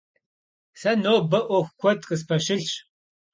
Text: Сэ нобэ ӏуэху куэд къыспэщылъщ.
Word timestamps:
Сэ 0.79 0.91
нобэ 1.03 1.39
ӏуэху 1.47 1.75
куэд 1.79 1.99
къыспэщылъщ. 2.07 2.69